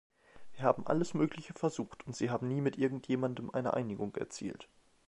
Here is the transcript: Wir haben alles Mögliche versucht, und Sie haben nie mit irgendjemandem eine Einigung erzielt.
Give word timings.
Wir 0.53 0.63
haben 0.63 0.87
alles 0.87 1.13
Mögliche 1.13 1.53
versucht, 1.53 2.07
und 2.07 2.15
Sie 2.15 2.31
haben 2.31 2.47
nie 2.47 2.59
mit 2.61 2.75
irgendjemandem 2.75 3.51
eine 3.51 3.75
Einigung 3.75 4.15
erzielt. 4.15 4.67